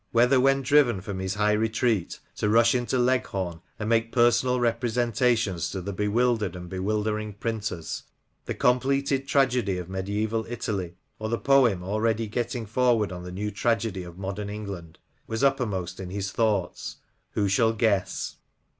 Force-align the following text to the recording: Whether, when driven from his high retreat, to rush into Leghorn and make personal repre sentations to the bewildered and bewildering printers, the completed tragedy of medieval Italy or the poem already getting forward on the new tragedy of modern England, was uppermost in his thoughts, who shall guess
Whether, 0.11 0.39
when 0.39 0.63
driven 0.63 0.99
from 1.01 1.19
his 1.19 1.35
high 1.35 1.51
retreat, 1.51 2.19
to 2.37 2.49
rush 2.49 2.73
into 2.73 2.97
Leghorn 2.97 3.61
and 3.77 3.87
make 3.87 4.11
personal 4.11 4.57
repre 4.57 4.89
sentations 4.89 5.69
to 5.73 5.79
the 5.79 5.93
bewildered 5.93 6.55
and 6.55 6.67
bewildering 6.67 7.33
printers, 7.33 8.01
the 8.45 8.55
completed 8.55 9.27
tragedy 9.27 9.77
of 9.77 9.89
medieval 9.91 10.47
Italy 10.49 10.95
or 11.19 11.29
the 11.29 11.37
poem 11.37 11.83
already 11.83 12.25
getting 12.25 12.65
forward 12.65 13.11
on 13.11 13.21
the 13.21 13.31
new 13.31 13.51
tragedy 13.51 14.01
of 14.01 14.17
modern 14.17 14.49
England, 14.49 14.97
was 15.27 15.43
uppermost 15.43 15.99
in 15.99 16.09
his 16.09 16.31
thoughts, 16.31 16.95
who 17.33 17.47
shall 17.47 17.71
guess 17.71 18.37